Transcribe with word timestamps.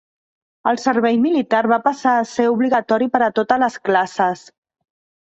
El 0.71 0.79
servei 0.83 1.19
militar 1.25 1.59
va 1.73 1.79
passar 1.89 2.15
a 2.15 2.25
ser 2.31 2.49
obligatori 2.57 3.11
per 3.19 3.25
a 3.29 3.31
totes 3.39 3.65
les 3.69 3.81
classes. 3.89 4.47